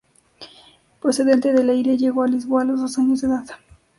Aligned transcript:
Procedente 0.99 1.53
de 1.53 1.63
Leiria, 1.63 1.93
llegó 1.93 2.23
a 2.23 2.27
Lisboa 2.27 2.63
a 2.63 2.65
los 2.65 2.81
dos 2.81 2.97
años 2.97 3.21
de 3.21 3.27
edad. 3.27 3.45